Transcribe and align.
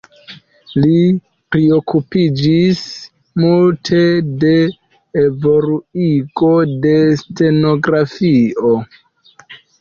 Li 0.83 0.93
priokupiĝis 1.55 2.81
multe 3.41 3.99
de 4.45 4.53
evoluigo 5.25 6.49
de 6.87 6.95
stenografio. 7.21 8.73